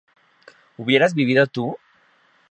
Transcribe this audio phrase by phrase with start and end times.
[0.77, 1.77] ¿hubieras vivido tú?